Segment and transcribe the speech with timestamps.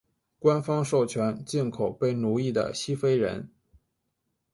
[0.39, 3.51] 官方授权进口被奴役的西非人。